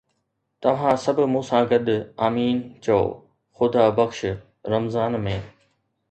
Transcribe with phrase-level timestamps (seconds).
[0.61, 1.87] توهان سڀ مون سان گڏ
[2.25, 3.01] "آمين" چئو،
[3.55, 4.19] خدا بخش!
[4.73, 5.35] رمضان ۾